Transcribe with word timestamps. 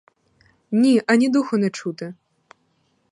Ні, 0.71 1.01
ані 1.07 1.29
духу 1.29 1.57
не 1.57 1.69
чути! 1.69 2.13